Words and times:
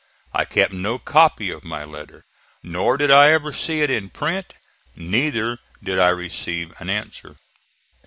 I 0.33 0.45
kept 0.45 0.73
no 0.73 0.97
copy 0.97 1.51
of 1.51 1.63
my 1.63 1.83
letter, 1.83 2.25
nor 2.63 2.97
did 2.97 3.11
I 3.11 3.29
ever 3.29 3.53
see 3.53 3.81
it 3.83 3.91
in 3.91 4.09
print; 4.09 4.55
neither 4.95 5.59
did 5.83 5.99
I 5.99 6.09
receive 6.09 6.73
an 6.79 6.89
answer. 6.89 7.35